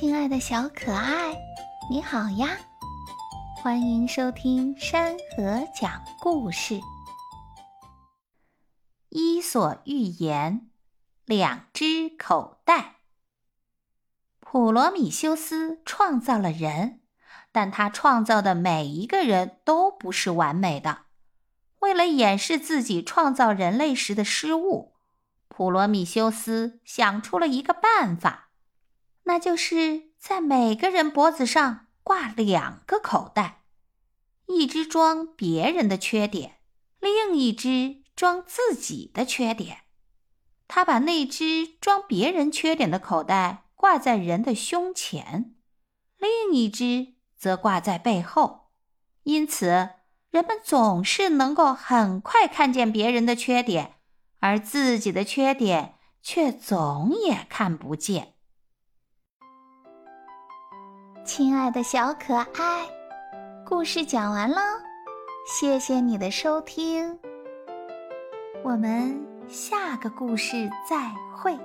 [0.00, 1.36] 亲爱的小可爱，
[1.90, 2.56] 你好呀！
[3.62, 6.76] 欢迎收听山河讲故事。
[9.10, 10.58] 《伊索寓言》：
[11.26, 13.00] 两只口袋。
[14.40, 17.02] 普罗米修斯创造了人，
[17.52, 21.00] 但他创造的每一个人都不是完美的。
[21.80, 24.94] 为了掩饰自己创造人类时的失误，
[25.48, 28.46] 普罗米修斯想出了一个办法。
[29.24, 33.62] 那就是在每个人脖子上挂两个口袋，
[34.46, 36.58] 一只装别人的缺点，
[36.98, 39.82] 另一只装自己的缺点。
[40.66, 45.54] 他把那只装别人缺点的口袋挂在人的胸前，
[46.18, 48.70] 另一只则挂在背后。
[49.24, 49.90] 因此，
[50.30, 53.96] 人们总是能够很快看见别人的缺点，
[54.38, 58.34] 而自己的缺点却总也看不见。
[61.32, 62.84] 亲爱的小可爱，
[63.64, 64.60] 故事讲完了，
[65.46, 67.16] 谢谢你的收听，
[68.64, 69.16] 我们
[69.48, 71.56] 下个故事再会。